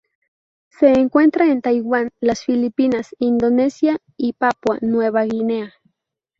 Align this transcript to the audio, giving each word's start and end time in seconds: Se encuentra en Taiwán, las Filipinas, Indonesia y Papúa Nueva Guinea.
Se 0.71 0.87
encuentra 0.93 1.45
en 1.45 1.61
Taiwán, 1.61 2.09
las 2.21 2.43
Filipinas, 2.43 3.15
Indonesia 3.19 3.99
y 4.17 4.33
Papúa 4.33 4.79
Nueva 4.81 5.25
Guinea. 5.25 5.75